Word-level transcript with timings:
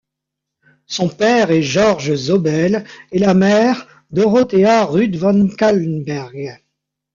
Son 0.87 1.09
père 1.09 1.51
est 1.51 1.61
George 1.61 2.15
Zobel 2.15 2.85
et 3.11 3.19
la 3.19 3.35
mère, 3.35 3.85
Dorothea 4.09 4.83
Rüdt 4.85 5.15
von 5.15 5.47
Callnberg. 5.49 6.59